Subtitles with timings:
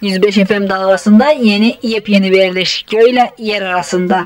[0.00, 4.24] 105 FM dalgasında yeni yepyeni veriliş göyle yer arasında.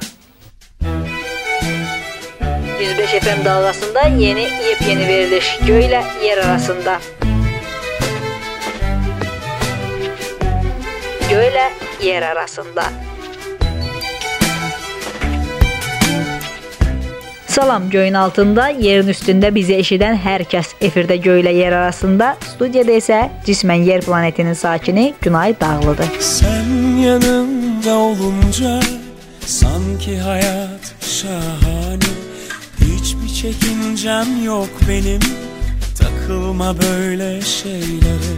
[2.81, 7.01] 105 FM dalgasında yeni yepyeni veriliş göyle yer arasında.
[11.31, 11.73] Göyle
[12.03, 12.85] yer arasında.
[17.59, 23.17] Salam göyün altında, yerin üstündə bizi eşidən hər kəs efirdə göylə yer arasında, studiyada isə
[23.49, 26.07] cismən yer planetinin sakini Günay Dağlıdır.
[26.21, 26.71] Sen
[27.03, 28.81] yanımda olunca
[29.47, 32.13] sanki hayat şahane.
[32.81, 35.21] Hiçbir çekincem yok benim
[35.99, 38.35] takılma böyle şeylere.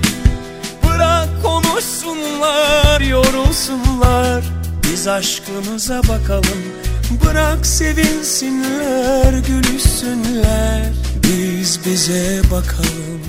[0.85, 4.45] Bırak konuşsunlar yorulsunlar
[4.83, 6.63] biz aşkımıza bakalım
[7.11, 10.93] Bırak sevinsinler gülüşsünler.
[11.23, 13.21] Biz bize bakalım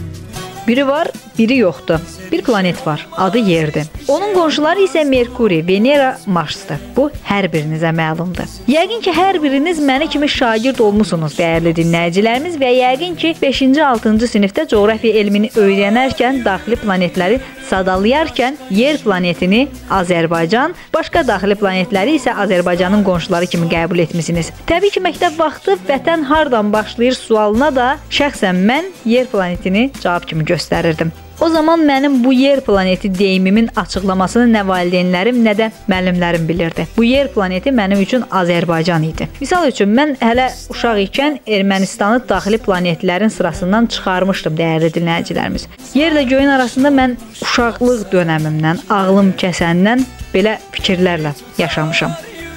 [0.67, 1.07] Biri var,
[1.37, 1.99] biri yoxdur.
[2.31, 3.85] Bir planet var, adı Yerdir.
[4.07, 6.77] Onun qonşuları isə Merkuri, Venera, Marsdır.
[6.95, 8.47] Bu hər birinizə məlumdur.
[8.69, 14.29] Yəqin ki, hər biriniz məni kimi şagird olmusunuz, dəyərli dinləyicilərimiz və yəqin ki, 5-ci, 6-cı
[14.35, 23.03] sinifdə coğrafiya elmini öyrənərkən daxili planetləri sadalayarkən Yer planetini Azərbaycan, başqa daxili planetləri isə Azərbaycanın
[23.07, 24.51] qonşuları kimi qəbul etmisiniz.
[24.69, 30.45] Təbii ki, məktəb vaxtı vətən hardan başlayır sualına da şəxsən mən Yer planetini cavab kimi
[30.51, 31.11] göstərirdim.
[31.41, 36.85] O zaman mənim bu yer planeti deyimimin açıqlamasını nə valideynlərim, nə də müəllimlərim bilirdi.
[36.97, 39.27] Bu yer planeti mənim üçün Azərbaycan idi.
[39.39, 45.69] Misal üçün mən hələ uşaq ikən Ermənistanı daxili planetlərin sırasından çıxarmışdım dəyərli dinləyicilərimiz.
[45.97, 50.05] Yerlə göyün arasında mən uşaqlıq dövrümdən, ağlım kəsəndən
[50.35, 52.13] belə fikirlərlə yaşamışam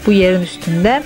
[0.06, 0.98] bu yerin üstündə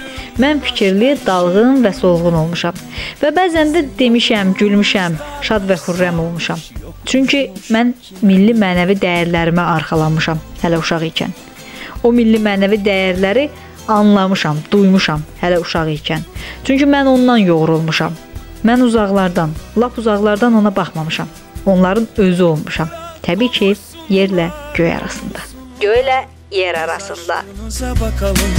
[0.42, 2.75] mən fikirli, dalğın və solğun olmuşam.
[3.23, 6.62] Və bəzən də demişəm, gülmüşəm, şad və xürrəm olmuşam.
[7.09, 11.33] Çünki mən milli mənəvi dəyərlərimə arxalanmışam hələ uşaq ikən.
[12.05, 13.48] O milli mənəvi dəyərləri
[13.89, 16.27] anlamışam, duymuşam hələ uşaq ikən.
[16.69, 18.17] Çünki mən ondan yoğrulmuşam.
[18.68, 21.29] Mən uzaqlardan, lap uzaqlardan ona baxmamışam.
[21.67, 22.89] Onların özü olmuşam.
[23.23, 23.74] Təbii ki,
[24.11, 25.41] yerlə göy arasında.
[25.80, 27.42] Göylə yer arasında.
[28.01, 28.52] bakalım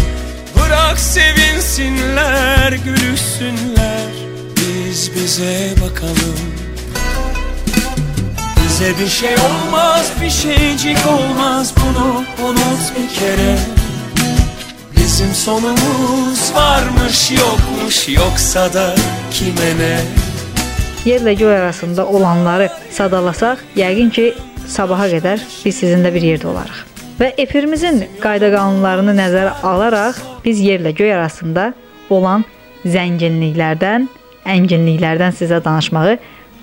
[0.55, 4.09] Bırak sevinsinler gülüşsünler
[4.57, 6.68] Biz bize bakalım
[8.79, 13.55] Bize bir şey olmaz bir şeycik olmaz bunu unut bir kere
[14.97, 18.95] Bizim sonumuz varmış yokmuş yoksa da
[19.31, 19.99] kime ne
[21.11, 24.33] Yerlə göy arasında olanları sadalasaq, yəqin ki,
[24.67, 26.79] sabaha qədər biz sizinlə bir yerdə olarıq.
[27.19, 31.73] Və efirimizin qayda-qanunlarını nəzərə alaraq biz yerlə göy arasında
[32.09, 32.47] olan
[32.85, 34.07] zənginliklərdən,
[34.45, 36.19] ənginliklərdən sizə danışmağı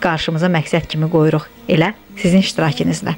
[0.06, 1.48] qarşımıza məqsəd kimi qoyuruq.
[1.68, 3.16] Elə sizin iştirakınızla.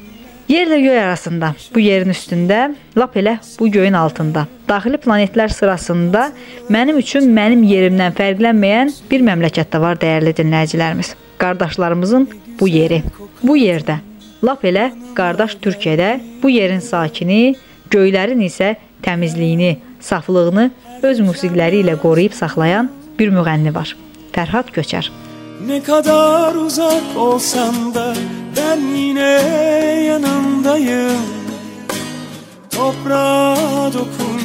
[0.48, 6.30] Yerlə göy arasında, bu yerin üstündə, lap elə bu göyün altında, daxili planetlər sırasında
[6.72, 11.12] mənim üçün mənim yerimdən fərqlənməyən bir məmləkət də var dəyərli dinləyicilərimiz.
[11.38, 12.28] Qardaşlarımızın
[12.60, 13.02] bu yeri.
[13.42, 14.00] Bu yerdə
[14.42, 14.88] lap elə
[15.18, 16.10] qardaş Türkiyədə
[16.42, 17.54] bu yerin sakini,
[17.92, 20.70] göylərin isə təmizliyini, saflığını
[21.04, 22.88] öz musiqiləri ilə qoruyub saxlayan
[23.18, 23.96] bir müğənni var.
[24.32, 25.12] Fərhad Köçər.
[25.66, 28.14] Ne kadar uzak olsam da
[28.56, 29.42] ben yine
[30.06, 31.22] yanındayım.
[32.70, 34.40] Toprağa dokun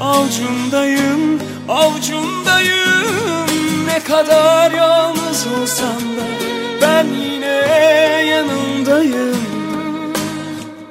[0.00, 3.46] avucundayım avucundayım.
[3.86, 6.26] Ne kadar yalnız olsam da
[6.82, 7.56] ben yine
[8.26, 9.36] yanındayım.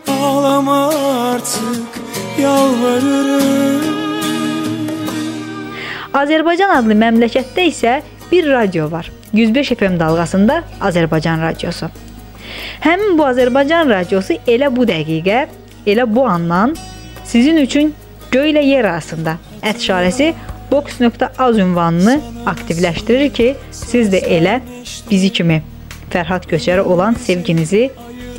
[0.08, 0.88] Ağlama
[1.34, 1.88] artık
[2.42, 4.00] yalvarırım.
[6.14, 9.19] Azərbaycan adlı məmləkətdə isə bir radio var.
[9.34, 11.90] 105 FM dalğasında Azərbaycan radiosu.
[12.82, 15.48] Həmin bu Azərbaycan radiosu elə bu dəqiqə,
[15.88, 16.76] elə bu andan
[17.24, 17.94] sizin üçün
[18.32, 20.34] göylə yer arasında ət işarəsi
[20.72, 24.60] box.az ünvanını aktivləşdirir ki, siz də elə
[25.10, 25.62] bizi kimi
[26.10, 27.90] Fərhad Köçərə olan sevginizi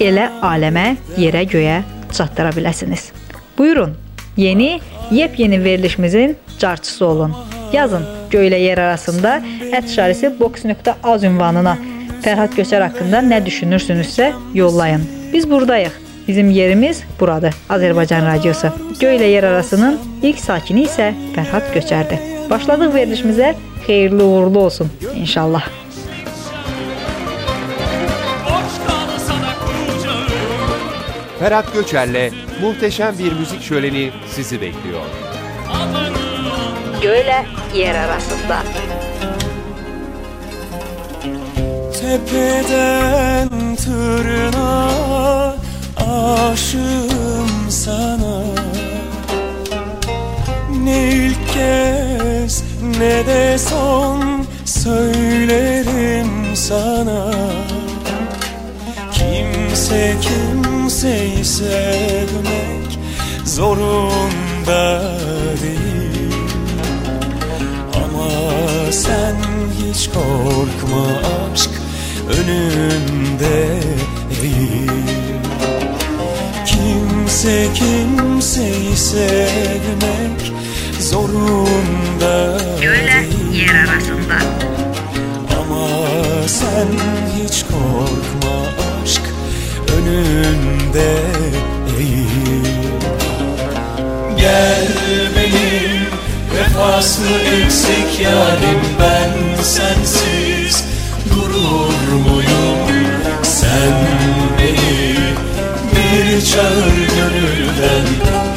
[0.03, 3.11] elə aləmə, yerə, göyə çatdıra biləsiniz.
[3.59, 3.95] Buyurun,
[4.37, 7.35] yeni, yepyeni verilişimizin carçısı olun.
[7.73, 9.43] Yazın göylə yer arasında
[10.41, 11.77] box.az ünvanına
[12.25, 15.07] Fərhad Köçər haqqında nə düşünürsünüzsə yollayın.
[15.33, 15.93] Biz burdayıq.
[16.29, 17.55] Bizim yerimiz buradır.
[17.71, 18.69] Azərbaycan radiosu.
[19.01, 22.21] Göylə yer arasının ilk sakini isə Fərhad Köçərdir.
[22.51, 23.55] Başladıq verilişimizə.
[23.87, 25.69] Xeyirli uğurlu olsun inşallah.
[31.41, 32.31] Ferhat Göçer'le
[32.63, 35.30] muhteşem bir müzik şöleni sizi bekliyor.
[37.01, 37.45] Göylə
[37.75, 38.63] yer arasında.
[42.01, 45.57] Tepeden tırnağa
[45.97, 48.43] aşığım sana.
[50.85, 52.63] Ne ilk kez
[52.99, 57.31] ne de son söylerim sana.
[59.13, 62.99] Kimse kimseyi sevmek
[63.45, 65.03] zorunda
[65.63, 66.00] değil
[68.93, 69.37] sen
[69.79, 71.07] hiç korkma
[71.53, 71.71] aşk
[72.29, 73.81] önünde
[76.67, 80.53] Kimse kimseyi sevmek
[81.01, 82.59] zorunda
[83.53, 84.39] yer arasında.
[85.61, 85.89] Ama
[86.47, 86.89] sen
[87.37, 88.57] hiç korkma
[89.03, 89.23] aşk
[89.97, 91.17] önünde
[91.51, 91.70] eğil
[96.81, 97.23] vefası
[97.63, 100.85] eksik yarim ben sensiz?
[101.31, 103.07] Durur muyum
[103.43, 103.93] Sen
[104.59, 105.17] beni?
[105.93, 108.07] Bir çağır gönülden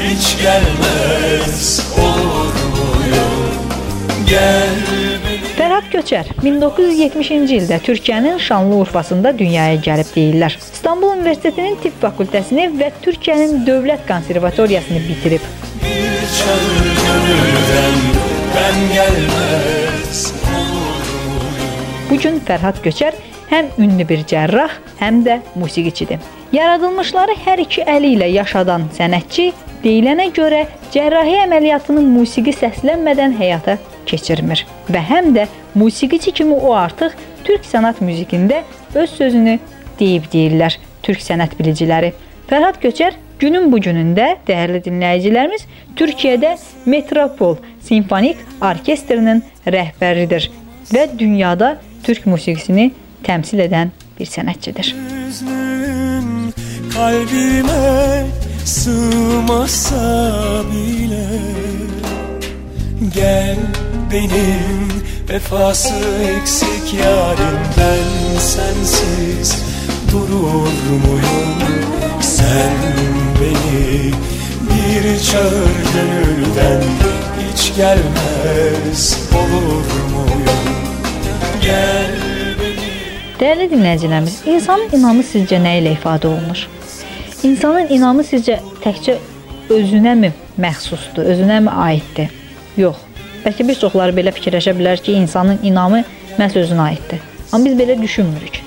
[0.03, 1.81] hiç gelmez.
[1.97, 3.53] Olur muyum?
[4.29, 4.69] Gel
[5.57, 10.57] Fərhad Köçər 1970-ci ildə Türkiyənin Şanlıurfasında dünyaya gəlib deyirlər.
[10.73, 15.62] İstanbul Universitetinin Tibb fakültəsini və Türkiyənin Dövlət Konservatoriyasını bitirib.
[16.23, 17.95] Çağır gönülden
[18.55, 21.83] ben gelmez olur muyum?
[22.09, 23.17] Bu gün Fərhad Köçər
[23.49, 24.71] həm ünlü bir cərrah,
[25.01, 26.21] həm də musiqiçidir.
[26.55, 29.49] Yaradılmışları hər iki əli ilə yaşadan sənətçi
[29.83, 30.61] deyilənə görə
[30.95, 33.75] cərrahi əməliyyatını musiqi səslənmədən həyata
[34.07, 34.63] keçirmir
[34.95, 38.63] və həm də musiqiçi kimi o artıq türk sənət musiqində
[38.95, 39.59] öz sözünü
[39.99, 42.13] deyib deyirlər türk sənət biliciləri.
[42.47, 45.65] Fərhad Köçər günün bu günündə dəyərli dinləyicilərimiz
[45.99, 46.53] Türkiyədə
[46.87, 50.47] Metropol Simfonik Orkestrinin rəhbəridir
[50.93, 51.73] və dünyada
[52.05, 52.93] türk musiqisini
[53.27, 54.93] təmsil edən bir sənətçidir.
[54.95, 56.53] Hüznün
[56.93, 58.23] kalbime
[58.65, 60.05] sığmazsa
[60.69, 61.27] bile
[63.15, 63.59] Gel
[64.11, 64.87] benim
[65.29, 65.99] vefası
[66.37, 69.57] eksik yarim ben sensiz
[70.11, 70.71] durur
[71.03, 71.59] muyum
[72.21, 74.11] Sen beni
[74.69, 76.81] bir çağır gönülden
[77.39, 80.63] hiç gelmez olur muyum
[81.61, 82.11] Gel
[83.39, 86.67] Dəyərli dinləyicilərimiz, insanın inamı sizcə nə ilə ifadə olunur?
[87.43, 89.17] İnsanın inamı sizcə təkcə
[89.73, 90.29] özünəmi
[90.63, 92.29] məxsusdur, özünəmi aiddir?
[92.77, 93.01] Yox.
[93.43, 96.03] Bəlkə bir çoxları belə fikirləşə bilər ki, insanın inamı
[96.37, 97.19] məhz özünə aiddir.
[97.51, 98.61] Amma biz belə düşünmürük.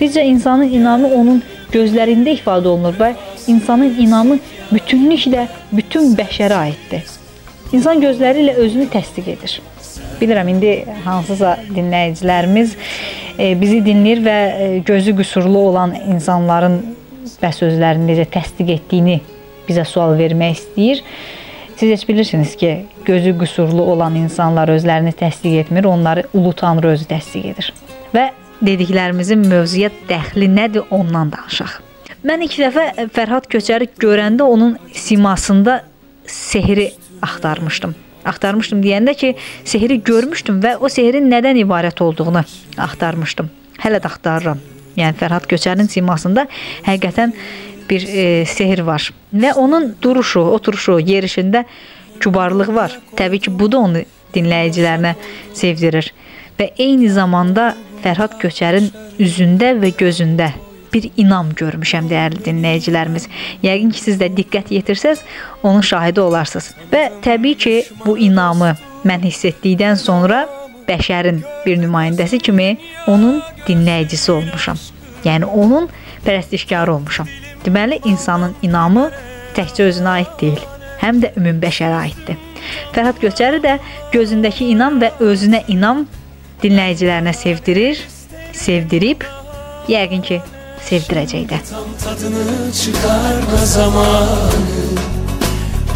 [0.00, 1.42] Bizcə insanın inamı onun
[1.74, 3.12] gözlərində ifadə olunur və
[3.46, 4.38] insanın inamı
[4.72, 7.04] bütünlüklə bütün bəşərə aiddir.
[7.72, 9.58] İnsan gözləri ilə özünü təsdiq edir.
[10.20, 10.72] Bilirəm indi
[11.04, 12.76] hansısa dinləyicilərimiz
[13.38, 16.80] e, bizi dinləyir və e, gözü qüsurlu olan insanların
[17.42, 19.20] və sözlərini necə təsdiq etdiyini
[19.68, 21.02] bizə sual vermək istəyir.
[21.78, 22.72] Siz heç bilirsiniz ki,
[23.04, 27.72] gözü qüsurlu olan insanlar özlərini təsdiq etmir, onları ulu tanrı özü təsdiq edir.
[28.14, 28.30] Və
[28.64, 31.87] dediklərimizin mövzuya dəxli nədir ondan danışaq.
[32.26, 32.84] Mən ilk dəfə
[33.14, 35.84] Fərhad Köçəri görəndə onun simasında
[36.26, 36.88] sehri
[37.22, 37.94] axtarmışdım.
[38.26, 39.30] Axtarmışdım deyəndə ki,
[39.64, 42.42] sehri görmüşdüm və o sehrin nədən ibarət olduğunu
[42.76, 43.52] axtarmışdım.
[43.84, 44.58] Hələ də axtarıram.
[44.98, 46.48] Yəni Fərhad Köçərin simasında
[46.88, 47.36] həqiqətən
[47.88, 51.64] bir e, sehr var və onun duruşu, oturuşu, yerişində
[52.18, 52.98] kübarlıq var.
[53.16, 55.14] Təbii ki, bu da onu dinləyicilərinə
[55.54, 56.10] sevdirir
[56.58, 58.90] və eyni zamanda Fərhad Köçərin
[59.22, 60.56] üzündə və gözündə
[60.92, 63.28] bir inam görmüşəm dəyərli dinləyicilərimiz.
[63.62, 65.24] Yəqin ki, siz də diqqət yetirsəz,
[65.62, 66.70] onun şahidi olarsınız.
[66.92, 68.74] Və təbii ki, bu inamı
[69.08, 70.46] mən hiss etdikdən sonra
[70.88, 72.76] bəşərin bir nümayəndəsi kimi
[73.06, 74.78] onun dinləyicisi olmuşam.
[75.24, 75.88] Yəni onun
[76.26, 77.28] pərəstişkarı olmuşam.
[77.64, 79.08] Deməli, insanın inamı
[79.56, 80.60] təkcə özünə aid deyil,
[81.02, 82.38] həm də ümumi bəşərə aiddir.
[82.94, 83.78] Fərhad Göçəri də
[84.12, 86.06] gözündəki inam və özünə inam
[86.62, 88.00] dinləyicilərinə sevdirir,
[88.56, 89.26] sevdirib,
[89.90, 90.40] yəqin ki,
[90.88, 91.58] sevdirəcək də.
[91.70, 94.78] Tam tadını çıkarma zamanı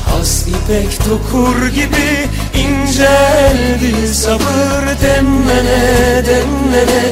[0.06, 7.02] Has ipek dokur gibi inceldi sabır demlene demlene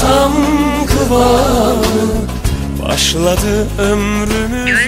[0.00, 0.32] tam
[0.86, 2.10] kıvamı
[2.88, 4.80] Başladı ömrümüz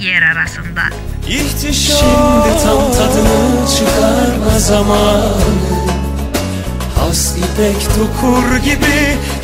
[0.00, 0.82] yer arasında.
[1.28, 5.91] ihtişam Şimdi tam tadını çıkarma zamanı
[7.12, 8.98] Has ipek dokur gibi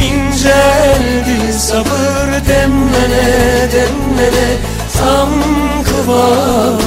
[0.09, 4.49] inceldi sabır demlene demlene
[4.99, 5.29] tam
[5.85, 6.81] kıvamı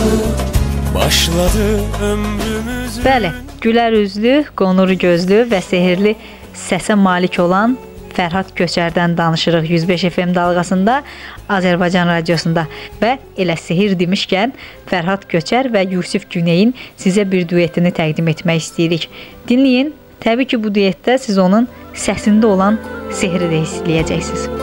[0.95, 3.29] Başladı ömrümüz Bəli,
[3.61, 6.15] gülər üzlü, qonur gözlü və sehrli
[6.57, 7.77] səsə malik olan
[8.17, 11.03] Fərhad Köçərdən danışırıq 105 FM dalğasında,
[11.49, 12.65] Azərbaycan radiosunda
[13.01, 14.57] və elə sehir demişkən
[14.89, 19.11] Fərhad Köçər və Yusif Güneyin sizə bir duetini təqdim etmək istəyirik.
[19.45, 20.00] Dinləyin.
[20.21, 22.77] Təbii ki, bu duetdə siz onun səsində olan
[23.09, 24.60] sehri də hiss edəcəksiniz.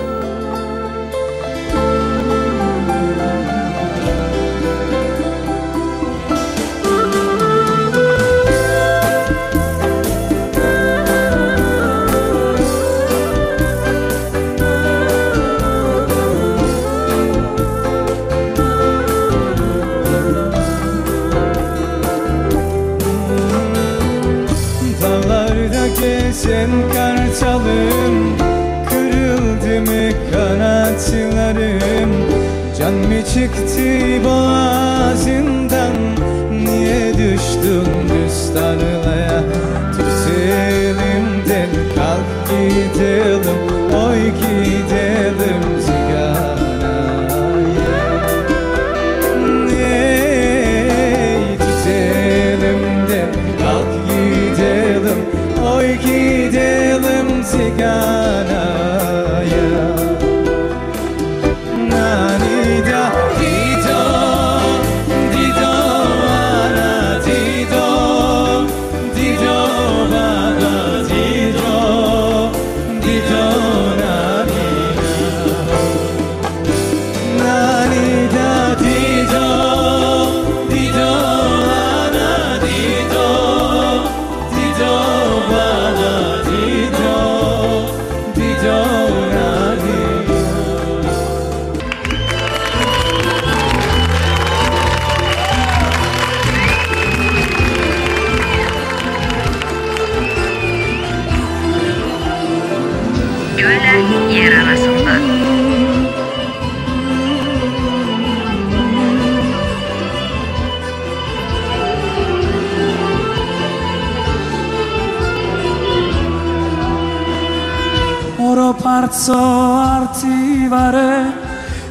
[119.09, 121.33] Marzo artivare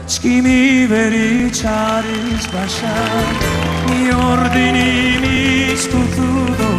[0.07, 3.25] Chimi veri charis bashar
[3.87, 6.69] Mi ordini mi scutudo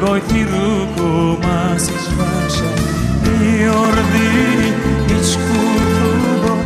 [0.00, 1.84] Goi tiruko ruco mas
[3.40, 4.74] Και ό,τι ναι,
[5.06, 6.60] και σκοτώ το.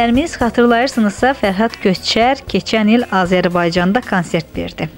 [0.00, 4.88] Dinləyicilərimiz, xatırlayırsınızsa Fərhad Köçər keçən il Azərbaycanda konsert verdi.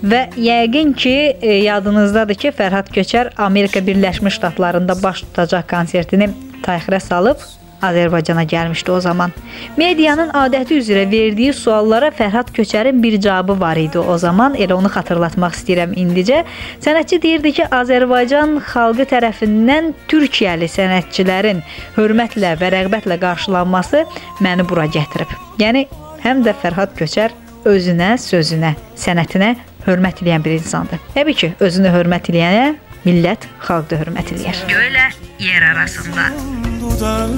[0.00, 6.30] Və yəqin ki, e, yadınızdadır ki, Fərhad Köçər Amerika Birləşmiş Ştatlarında baş tutacaq konsertini
[6.64, 7.36] təxirə salıb
[7.82, 9.32] Azərbaycana gəlmişdi o zaman.
[9.76, 14.54] Medianın adəti üzrə verdiyi suallara Fərhad Köçərin bir cavabı var idi o zaman.
[14.54, 16.42] Elə onu xatırlatmaq istəyirəm indicə.
[16.84, 21.62] Sənətçi deyirdi ki, Azərbaycan xalqı tərəfindən Türkiyəli sənətçilərin
[21.96, 24.04] hörmətlə və rəğbətlə qarşılanması
[24.44, 25.30] məni bura gətirib.
[25.62, 25.86] Yəni
[26.24, 27.34] həm də Fərhad Köçər
[27.68, 29.54] özünə, sözünə, sənətinə
[29.86, 31.00] hörmət edən bir insandır.
[31.14, 34.68] Təbii ki, özünü hörmət edənə millət, xalq da hörmət eləyər.
[34.68, 35.08] Göylə
[35.38, 36.32] yer arasında.
[36.80, 37.30] dudağı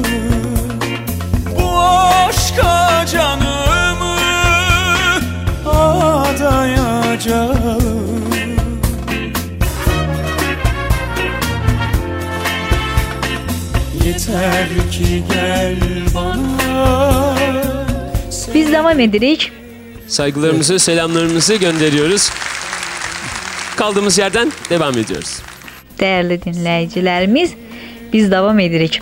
[1.59, 4.17] Bu aşka canımı
[5.67, 7.51] adayacağım
[14.05, 15.77] Yeter ki gel
[16.15, 17.37] bana
[18.55, 19.53] Biz devam edirik.
[20.09, 22.31] Saygılarımızı, selamlarımızı gönderiyoruz.
[23.77, 25.43] Kaldığımız yerden devam ediyoruz.
[26.01, 27.51] Dəyərli dinləyicilərimiz,
[28.13, 29.01] biz davam edirik.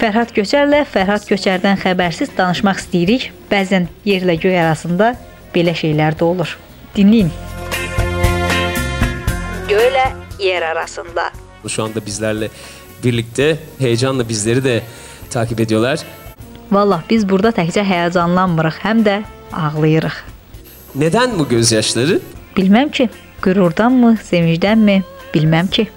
[0.00, 3.30] Fərhad Köçərlə Fərhad Köçərdən xəbərsiz danışmaq istəyirik.
[3.50, 5.14] Bəzən yerlə göy arasında
[5.54, 6.56] belə şeylər də olur.
[6.96, 7.30] Dinləyin.
[9.68, 10.06] Göylə
[10.38, 11.30] yer arasında.
[11.68, 12.48] Şu anda bizlerle
[13.04, 14.82] birlikte heyecanla bizleri de
[15.30, 16.00] takip ediyorlar.
[16.72, 20.16] Vallah biz burada təkcə həyəcanlanmırıq, həm də ağlayırıq.
[20.94, 22.20] Neden bu gözyaşları?
[22.56, 23.08] Bilməm ki,
[23.42, 25.02] qürurdanmı, sevincdənmi,
[25.34, 25.88] bilməm ki.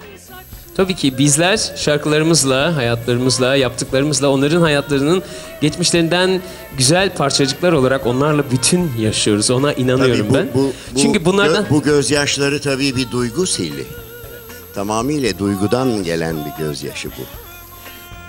[0.78, 5.22] Tabii ki bizler şarkılarımızla, hayatlarımızla, yaptıklarımızla onların hayatlarının
[5.60, 6.40] geçmişlerinden
[6.76, 9.50] güzel parçacıklar olarak onlarla bütün yaşıyoruz.
[9.50, 10.48] Ona inanıyorum Tabii bu, ben.
[10.54, 13.84] bu, bu, Çünkü bunlardan gö- bu gözyaşları tabii bir duygu sili.
[14.74, 17.22] Tamamıyla duygudan gelen bir gözyaşı bu.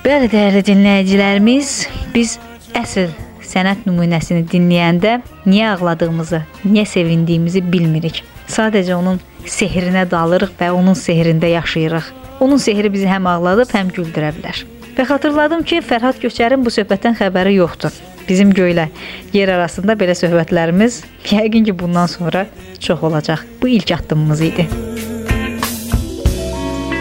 [0.08, 2.38] Bəli, dəyərli dinləyicilərimiz, biz
[2.74, 3.12] əsl
[3.46, 8.24] sənət nümunəsini dinləyəndə niyə ağladığımızı, niyə sevindiyimizi bilmirik.
[8.48, 12.19] Sadəcə onun sehrinə dalırıq və onun sehrində yaşayırıq.
[12.40, 14.64] Onun sehri bizi həm ağladıb, həm güldürə bilər.
[14.98, 17.96] Və xatırladım ki, Fərhad Köçərin bu söhbətdən xəbəri yoxdur.
[18.30, 18.90] Bizim göylə
[19.34, 22.48] yer arasında belə söhbətlərimiz yəqin ki, bundan sonra
[22.80, 23.40] çox olacaq.
[23.62, 24.68] Bu ilk addımımız idi.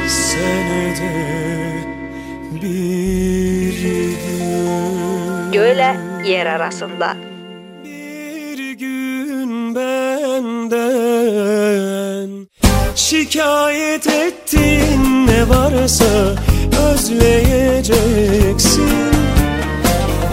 [0.08, 1.12] senede
[2.54, 3.72] bir
[4.22, 4.42] gün
[5.52, 5.90] Göylə
[6.24, 7.16] yer arasında.
[7.84, 10.78] Bir gün benden
[12.98, 16.34] şikayet ettin ne varsa
[16.92, 18.88] özleyeceksin.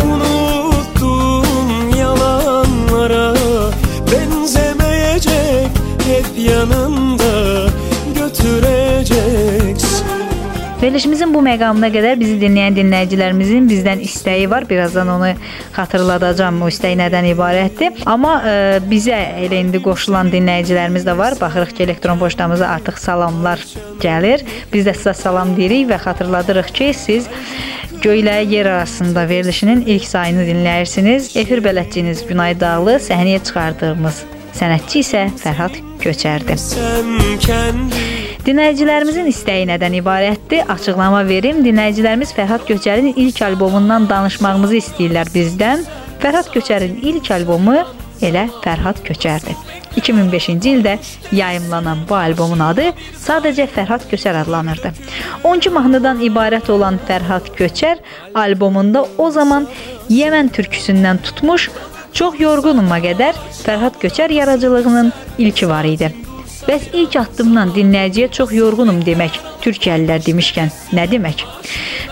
[0.06, 3.34] Unuttum yalanlara
[4.12, 5.72] benzemeyecek
[6.08, 7.15] hep yanında
[10.86, 14.68] Verilişimizin bu məqamına qədər bizi dinləyən dinləyicilərimizin bizdən istəyi var.
[14.70, 15.32] Birazdan onu
[15.74, 16.60] xatırladacağam.
[16.62, 18.04] O istək nədən ibarətdir?
[18.06, 18.52] Amma e,
[18.86, 21.34] bizə elə indi qoşulan dinləyicilərimiz də var.
[21.42, 23.64] Baxırıq ki, elektron poçtamıza artıq salamlar
[24.04, 24.44] gəlir.
[24.74, 27.32] Biz də sizə salam deyirik və xatırladırıq ki, siz
[28.06, 31.32] Göylə yer arasında verilişinin ilk sayını dinləyirsiniz.
[31.38, 34.22] Efir bələdçiniz Günay Dağlı, səhnəyə çıxardığımız
[34.60, 36.62] sənətçi isə Fərhad Köçərdir.
[36.62, 40.68] Sen kendi Dinləyicilərimizin istəyi nədən ibarətdir?
[40.70, 41.64] Açıqlama verim.
[41.66, 45.80] Dinləyicilərimiz Fərhad Köçərin ilk albomundan danışmağımızı istəyirlər bizdən.
[46.22, 47.80] Fərhad Köçərin ilk albomu
[48.22, 49.58] elə Fərhad Köçərdir.
[49.98, 50.94] 2005-ci ildə
[51.34, 52.92] yayımlanan bu albomun adı
[53.24, 54.92] sadəcə Fərhad Köçər adlanırdı.
[55.44, 58.04] 12 mahnıdan ibarət olan Fərhad Köçər
[58.36, 59.66] albomunda o zaman
[60.14, 61.72] Yemən türküsündən tutmuş
[62.14, 66.14] Çox yorğunuma qədər Fərhad Köçər yaradıcılığının ilki var idi.
[66.66, 71.44] Bəs ilk addımdan dinləyiciyə çox yorğunum demək, türkəlilər demişkən nə demək?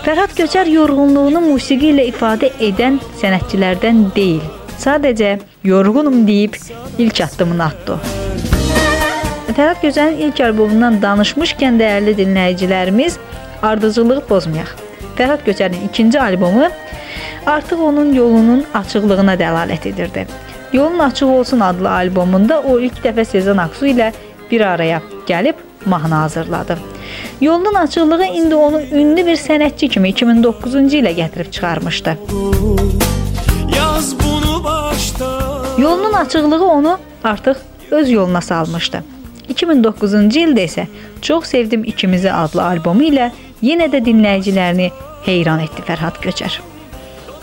[0.04, 4.44] Fərhad Köçər yorğunluğunu musiqi ilə ifadə edən sənətçilərdən deyil.
[4.78, 5.32] Sadəcə
[5.66, 6.54] yorğunum deyib
[7.02, 7.96] ilk addımını atdı.
[9.56, 13.16] Fərhad Köçərin ilk albomundan danışmışkən dəyərli dinləyicilərimiz,
[13.62, 14.70] ardıcılığı pozmayaq.
[15.18, 16.68] Fərhad Köçərin ikinci albomu
[17.46, 20.28] artıq onun yolunun açıqlığına dəlalət edirdi.
[20.72, 24.12] Yolun açıq olsun adlı albomunda o ilk dəfə Sezen Aksu ilə
[24.50, 25.54] bir araya gəlib
[25.86, 26.78] mahnı hazırladı.
[27.40, 32.16] Yolun açıqlığı indi onu ünlü bir sənətçi kimi 2009-cu ilə gətirib çıxarmışdı.
[33.76, 37.56] yaz bunu baştan Yolunun açıqlığı onu artıq
[37.90, 39.04] öz yoluna salmışdı.
[39.48, 40.86] 2009-cu ildə isə
[41.22, 43.30] Çox sevdim ikimizi adlı albomu ilə
[43.62, 44.90] yenə də dinləyicilərini
[45.26, 46.60] heyran etdi Fərhad Köçər.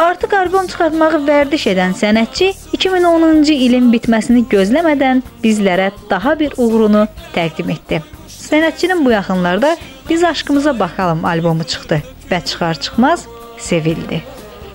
[0.02, 7.04] Artıq albom çıxartmağı vərdiş edən sənətçi 2010-cu ilin bitməsini gözləmədən bizlərə daha bir uğurunu
[7.36, 8.00] təqdim etdi.
[8.28, 9.76] Sənətçinin bu yaxınlarda
[10.10, 14.24] Biz aşkımıza baxalım albomu çıxdı və çıxar-çıxmaz sevildi.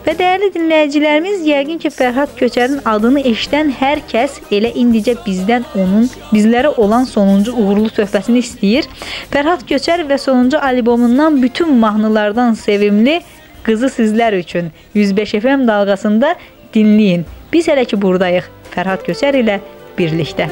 [0.06, 6.06] Və dəyərli dinləyicilərimiz, yəqin ki, Fərhad Köçərin adını eşidən hər kəs elə indicə bizdən onun
[6.30, 8.86] bizlərə olan sonuncu uğurlu töhfəsini istəyir.
[9.32, 13.18] Fərhad Köçər və sonuncu albomundan bütün mahnılardan sevimli
[13.66, 16.36] qızı sizlər üçün 105 FM dalğasında
[16.74, 17.26] dinləyin.
[17.52, 19.58] Biz hələ ki burdayıq Fərhad Köçər ilə
[19.98, 20.46] birlikdə.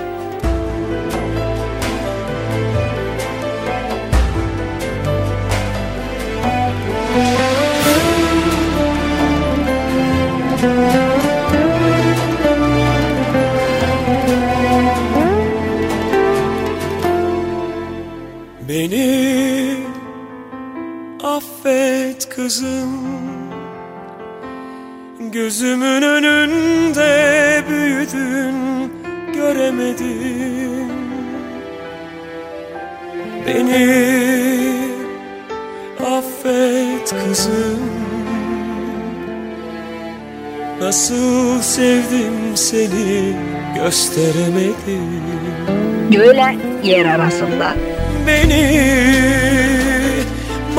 [18.68, 19.93] Beni
[21.36, 22.90] affet kızım.
[25.32, 28.54] Gözümün önünde büyüdün
[29.34, 30.88] göremedim
[33.46, 34.14] Beni
[36.00, 37.80] affet kızım.
[40.80, 43.36] Nasıl sevdim seni
[43.74, 45.24] gösteremedim.
[46.10, 47.74] Göylə yer arasında.
[48.26, 49.63] Beni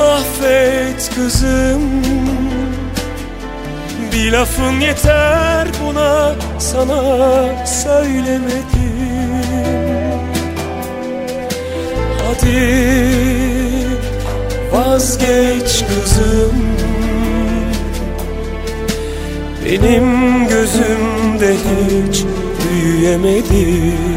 [0.06, 1.82] mahvet et kızım.
[4.12, 8.66] Bir lafın yeter buna sana söylemedim.
[12.26, 12.86] Hadi
[14.72, 16.66] vazgeç kızım.
[19.64, 22.24] Benim gözümde hiç
[22.62, 24.16] büyüyemedin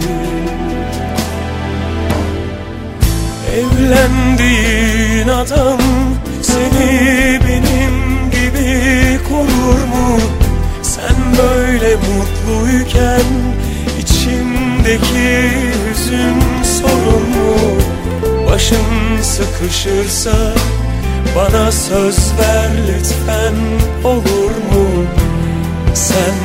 [5.20, 5.80] Evlendiğin adam
[6.42, 10.20] seni benim gibi korur mu?
[10.82, 13.22] Sen böyle mutluyken
[14.00, 15.52] içimdeki
[15.90, 17.82] hüzün sorun mu?
[18.52, 20.54] Başın sıkışırsa
[21.36, 23.56] bana söz ver lütfen
[24.04, 25.06] olur mu?
[25.94, 26.36] Sen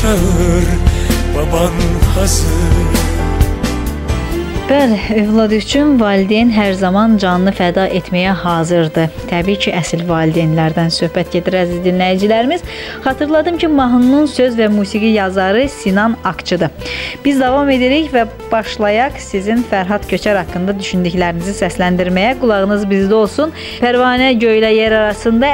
[0.00, 0.64] çağır
[1.34, 1.72] baban
[2.14, 3.03] hazır
[4.64, 9.10] Bəli, övlad üçün valideyn hər zaman canını fəda etməyə hazırdır.
[9.28, 12.62] Təbii ki, əsl valideynlərdən söhbət gedir əziz dinləyicilərimiz.
[13.04, 16.72] Xatırladım ki, mahnının söz və musiqi yazarı Sinan Akçıdır.
[17.24, 18.22] Biz davam edirik və
[18.52, 22.38] başlayaq sizin Fərhad Köçər haqqında düşündüklərinizi səsləndirməyə.
[22.40, 23.52] Qulağınız bizdə olsun.
[23.84, 25.52] Pərvanə göylə yer arasında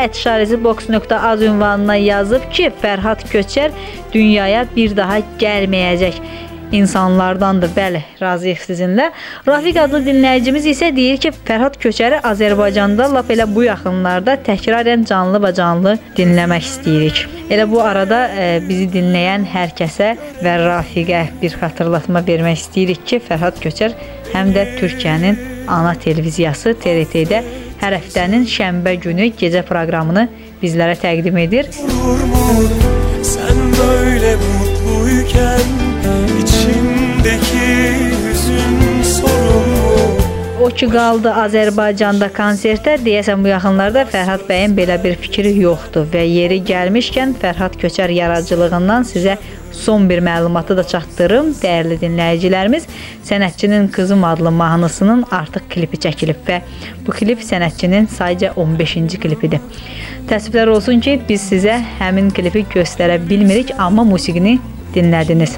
[0.62, 3.74] @box.az ünvanına yazıb ki, Fərhad Köçər
[4.14, 6.22] dünyaya bir daha gəlməyəcək
[6.72, 7.70] insanlardandır.
[7.76, 9.10] Bəli, razıyıq sizinlə.
[9.48, 15.42] Rafiq adlı dinləyicimiz isə deyir ki, Fərhad Köçəri Azərbaycanda lap elə bu yaxınlarda təkrarən canlı
[15.44, 17.22] və canlı dinləmək istəyirik.
[17.50, 20.12] Elə bu arada e, bizi dinləyən hər kəsə
[20.44, 23.96] və Rafiqə bir xatırlatma vermək istəyirik ki, Fərhad Köçər
[24.34, 25.38] həm də Türkiyənin
[25.70, 27.42] ana televiziyası TRT-də
[27.80, 30.26] hər həftənin şənbə günü gecə proqramını
[30.62, 31.70] bizlərə təqdim edir.
[33.22, 35.89] Sen böyle mutluyken
[37.20, 40.20] içimdeki hüzün sorun mu?
[40.62, 46.24] O ki qaldı Azərbaycanda konsertə, deyəsən bu yaxınlarda Fərhad bəyin belə bir fikri yoxdur və
[46.24, 49.36] yeri gəlmişkən Fərhad Köçər yaradıcılığından sizə
[49.72, 51.52] son bir məlumatı da çatdırım.
[51.62, 52.88] Dəyərli dinləyicilərimiz,
[53.28, 56.60] Sənətçinin Qızım adlı mahnısının artıq klipi çəkilib və
[57.06, 59.60] bu klip sənətçinin sayca 15-ci klipidir.
[60.28, 64.58] Təəssüflər olsun ki, biz sizə həmin klipi göstərə bilmirik, amma musiqini
[64.94, 65.56] dinlədiniz.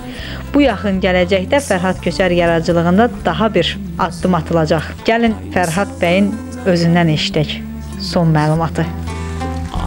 [0.55, 4.91] Bu yaxın gələcəkdə Fərhad Köçər yaradıcılığında daha bir addım atılacaq.
[5.09, 6.33] Gəlin Fərhad bəyin
[6.67, 7.57] özündən eşidək
[8.01, 8.87] son məlumatı.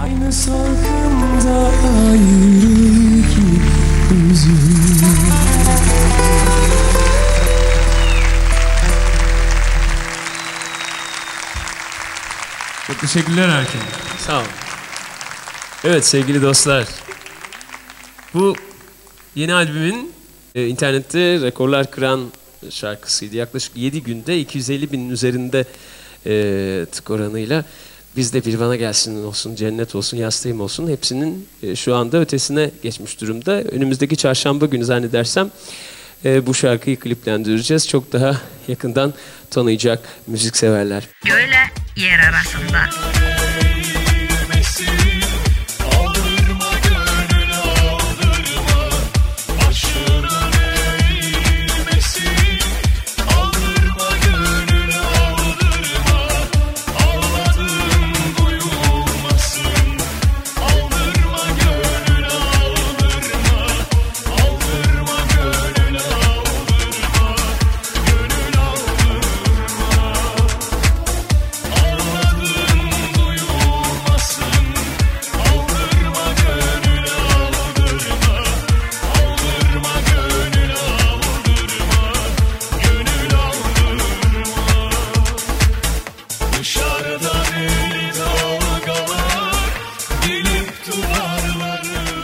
[0.01, 1.57] Aynı salkımda
[2.09, 3.45] ayrı ki
[12.87, 13.81] Çok teşekkürler Erkin.
[14.17, 14.47] Sağ olun.
[15.83, 16.85] Evet sevgili dostlar.
[18.33, 18.55] Bu
[19.35, 20.11] yeni albümün
[20.55, 22.31] e, internette rekorlar kıran
[22.69, 23.35] şarkısıydı.
[23.35, 25.65] Yaklaşık 7 günde 250 binin üzerinde
[26.25, 27.65] e, tık oranıyla
[28.17, 33.21] bizde bir bana gelsin olsun, cennet olsun, yastayım olsun hepsinin e, şu anda ötesine geçmiş
[33.21, 33.51] durumda.
[33.51, 35.51] Önümüzdeki çarşamba günü zannedersem
[36.25, 37.87] e, bu şarkıyı kliplendireceğiz.
[37.87, 39.13] Çok daha yakından
[39.51, 41.03] tanıyacak müzikseverler.
[41.25, 42.89] Göylə yer arasında.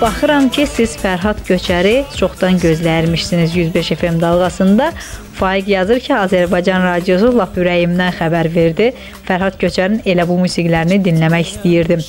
[0.01, 4.87] Baxıram ki, siz Fərhad Köçəri çoxdan gözləyirmişsiniz 105 FM dalğasında.
[5.37, 8.87] Faiq yazır ki, Azərbaycan radiosu lap ürəyimdən xəbər verdi.
[9.27, 12.01] Fərhad Köçərin elə bu musiqilərini dinləmək istəyirdim.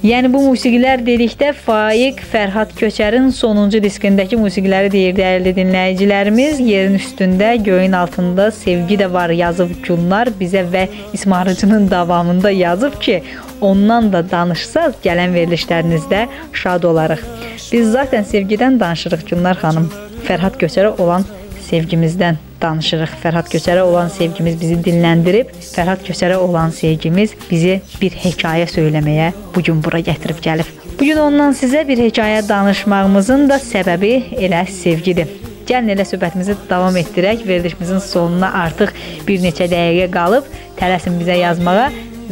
[0.00, 6.62] Yəni bu musiqilər dedikdə Faiq Fərhad Köçərin sonuncu diskindəki musiqiləri deyir dəyərli dinləyicilərimiz.
[6.64, 13.20] Yerin üstündə, göyün altında sevgi də var yazıb Gülnar bizə və İsmarıcının davamında yazıb ki,
[13.60, 16.26] ondan da danışsaz gələn verilişlərinizdə
[16.64, 17.26] şad olarıq.
[17.72, 19.92] Biz zaten sevgidən danışırıq Gülnar xanım.
[20.24, 21.28] Fərhad Köçərə olan
[21.68, 23.16] sevgimizdən danışırıq.
[23.22, 29.64] Fərhad Köçərə olan sevgimiz bizi dinləndirib, Fərhad Köçərə olan sevgimiz bizi bir hekayə söyləməyə bu
[29.66, 30.68] gün bura gətirib gəlib.
[31.00, 35.30] Bu gün ondan sizə bir hekayə danışmağımızın da səbəbi elə sevgidir.
[35.70, 37.46] Gəlin elə söhbətimizi davam etdirək.
[37.48, 38.92] Verilişimizin sonuna artıq
[39.28, 40.48] bir neçə dəqiqə qalıb.
[40.80, 41.90] Tələsin bizə yazmağa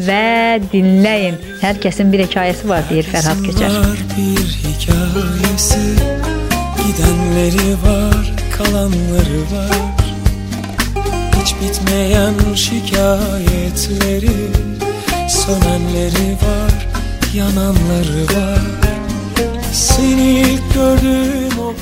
[0.08, 0.24] və
[0.72, 1.38] dinləyin.
[1.62, 3.78] Hər kəsin bir hekayəsi var deyir Fərhad Köçər.
[4.16, 5.86] Bir hikayesi
[6.82, 9.97] Gidenleri var kalanları var
[11.60, 14.38] bitmeyen şikayetleri
[15.28, 16.88] Sönenleri var
[17.34, 18.88] yananları var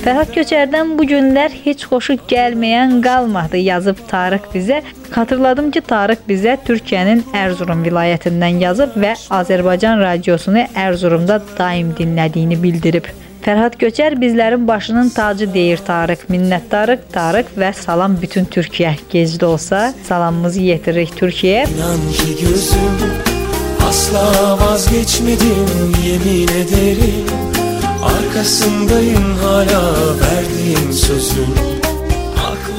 [0.05, 4.81] Fərhad Köçərdən bu günlər heç xoşu gəlməyən qalmadı yazıb Tarıq bizə.
[5.13, 13.09] Xatırladım ki, Tarıq bizə Türkiyənin Ərzurum vilayətindən yazıb və Azərbaycan radiosunu Ərzurumda daim dinlədiyini bildirib.
[13.47, 16.25] Fərhad Köçər bizlərin başının tacı deyir Tarıq.
[16.35, 18.97] Minnətdarıq Tarıq və salam bütün Türkiyə.
[19.13, 21.69] Gec də olsa salamımızı yetiririk Türkiyəyə.
[21.71, 22.99] İnan ki gözüm
[23.89, 24.25] Asla
[24.61, 27.31] vazgeçmedim yemin ederim
[28.03, 29.83] Arkasındayım hala
[30.21, 31.55] verdiğim sözün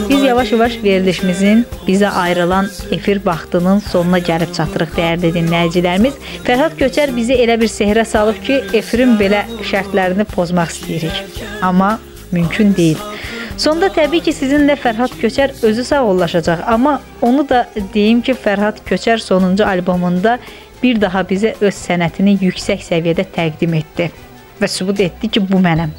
[0.10, 6.20] Biz yavaş-yavaş verilişimizin bizə ayrılan efir vaxtının sonuna gəlib çatırıq dəyərli dinləyicilərimiz.
[6.46, 11.42] Fərhad Köçər bizi elə bir sehrə salıb ki, efirin belə şərtlərini pozmaq istəyirik.
[11.62, 11.98] Amma
[12.32, 13.02] mümkün deyil.
[13.58, 19.18] Sonda təbii ki, sizinlə Fərhad Köçər özü sağollaşacaq, amma onu da deyim ki, Fərhad Köçər
[19.18, 20.38] sonuncu albomunda
[20.84, 24.12] bir daha bizə öz sənətini yüksək səviyyədə təqdim etdi
[24.62, 25.90] və sübut etdi ki, bu mənəm.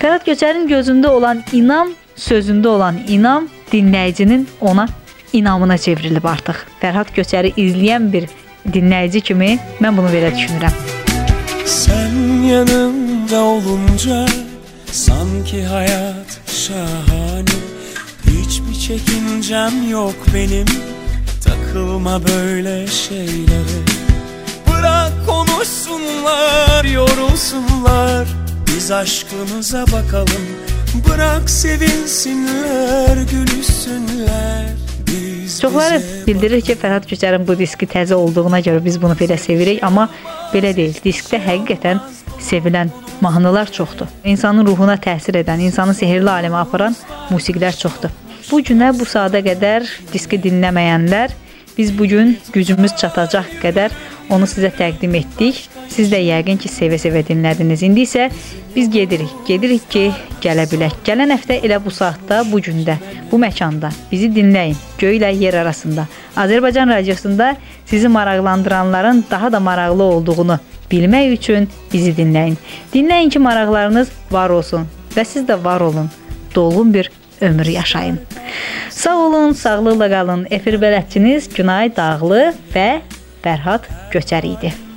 [0.00, 4.88] Fərhad Köçərin gözündə olan inam, sözündə olan inam dinləyicinin ona
[5.32, 6.56] inamına çevrilib artıq.
[6.82, 8.28] Fərhad Köçəri izləyən bir
[8.72, 10.74] dinləyici kimi mən bunu belə düşünürəm.
[11.64, 14.26] Sen yanımda olunca
[14.92, 17.58] sanki hayat şahane
[18.26, 20.66] Hiçbir çekincem yok benim
[21.44, 23.80] takılma böyle şeylere
[24.70, 28.28] Bırak konuşsunlar yorulsunlar
[28.66, 30.44] biz aşkımıza bakalım
[30.94, 34.66] Bırak sevinsinler gülüşsünler
[35.06, 39.82] biz Çoxları bildirir ki, Fərhad Köçərin bu diski təzə olduğuna görə biz bunu belə sevirik,
[39.82, 40.08] amma
[40.52, 40.94] belə deyil.
[41.04, 42.00] Diskdə həqiqətən
[42.40, 44.06] sevilən mahnılar çoxdur.
[44.24, 46.96] İnsanın ruhuna təsir edən, insanı sehrli aləmə aparan
[47.30, 48.14] musiqilər çoxdur.
[48.50, 51.34] Bu günə bu saata qədər diski dinləməyənlər
[51.78, 53.92] biz bu gün gücümüz çatacaq qədər
[54.30, 55.68] onu sizə təqdim etdik.
[55.88, 57.82] Siz də yəqin ki, sevə-sevə dinlədiniz.
[57.86, 58.28] İndi isə
[58.74, 59.30] biz gedirik.
[59.48, 60.04] Gedirik ki,
[60.44, 60.98] gələ bilək.
[61.06, 62.98] Gələn həftə elə bu saatda, bu gündə,
[63.30, 64.76] bu məkanda bizi dinləyin.
[65.00, 66.06] Göylə yer arasında.
[66.36, 67.54] Azərbaycan radiosunda
[67.86, 70.58] sizi maraqlandıranların daha da maraqlı olduğunu
[70.90, 72.56] bilmək üçün bizi dinləyin.
[72.94, 76.10] Dinləyin ki, maraqlarınız var olsun və siz də var olun.
[76.54, 78.18] Dolğun bir ömür yaşayın.
[78.90, 80.46] Sağ olun, sağlıqla qalın.
[80.50, 82.90] Efir bələdçiniz Günay Dağlı və
[83.44, 84.87] Fərhad Köçər idi.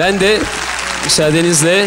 [0.00, 0.38] Ben de
[1.04, 1.86] müsaadenizle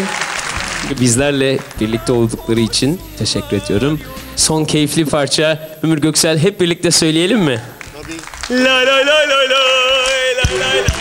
[1.00, 4.00] bizlerle birlikte oldukları için teşekkür ediyorum.
[4.36, 7.60] Son keyifli parça Ömür Göksel hep birlikte söyleyelim mi?
[7.92, 8.64] Tabii.
[8.64, 9.84] La la la la la la
[10.58, 10.94] la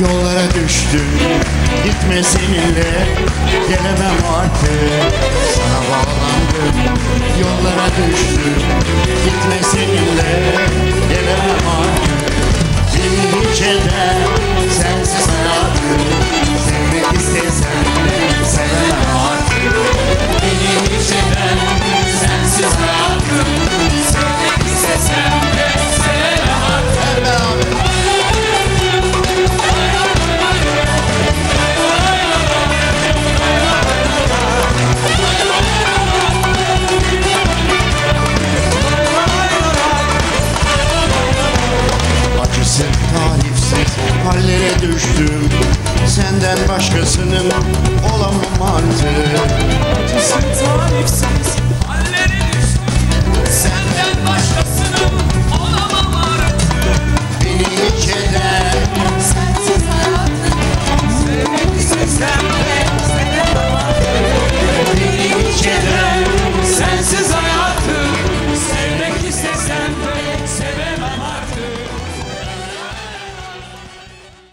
[0.00, 1.06] yollara düştüm
[1.84, 3.06] Gitme seninle
[3.68, 5.12] gelemem artık.
[5.56, 7.00] Sana bağlandım
[7.40, 8.54] yollara düştüm.
[9.24, 10.40] Gitme seninle
[11.08, 12.30] gelemem artık.
[12.94, 14.16] Beni hiç eder
[14.70, 16.00] sensiz hayatım.
[16.68, 17.84] Sevmek istesem
[18.44, 19.49] sevemem artık